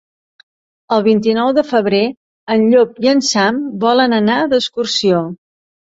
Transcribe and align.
El 0.95 1.03
vint-i-nou 1.07 1.51
de 1.57 1.65
febrer 1.71 2.01
en 2.55 2.65
Llop 2.71 2.97
i 3.07 3.11
en 3.15 3.21
Sam 3.33 3.61
volen 3.87 4.19
anar 4.23 4.39
d'excursió. 4.55 5.21